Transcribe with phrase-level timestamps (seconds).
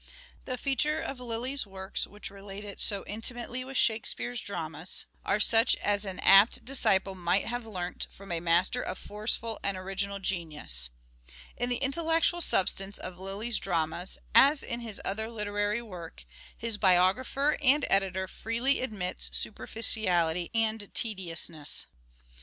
[0.45, 5.75] The features of Lyly's work which relate it so intimately with" Shakespeare's" dramas are such
[5.75, 10.89] as an apt disciple might have learnt from a master of forceful and original genius:
[11.55, 16.25] in the intellectual substance of Lyly's dramas, as in his other literary work,
[16.57, 21.85] his biographer and editor freely admits superficiality and tediousness.